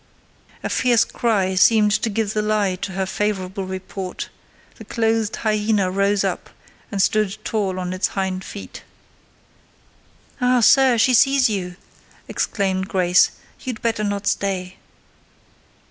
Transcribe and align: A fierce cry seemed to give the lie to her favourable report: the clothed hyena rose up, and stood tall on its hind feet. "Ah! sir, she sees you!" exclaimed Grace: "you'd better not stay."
A 0.63 0.69
fierce 0.71 1.05
cry 1.05 1.53
seemed 1.53 1.91
to 1.91 2.09
give 2.09 2.33
the 2.33 2.41
lie 2.41 2.75
to 2.77 2.93
her 2.93 3.05
favourable 3.05 3.65
report: 3.65 4.29
the 4.79 4.83
clothed 4.83 5.35
hyena 5.35 5.91
rose 5.91 6.23
up, 6.23 6.49
and 6.91 6.99
stood 6.99 7.37
tall 7.43 7.79
on 7.79 7.93
its 7.93 8.07
hind 8.17 8.43
feet. 8.43 8.81
"Ah! 10.41 10.59
sir, 10.61 10.97
she 10.97 11.13
sees 11.13 11.51
you!" 11.51 11.75
exclaimed 12.27 12.87
Grace: 12.87 13.29
"you'd 13.59 13.83
better 13.83 14.03
not 14.03 14.25
stay." 14.25 14.77